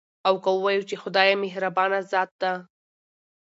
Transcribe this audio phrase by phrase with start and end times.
[0.27, 2.53] او که ووايو، چې خدايه مهربانه ذاته ده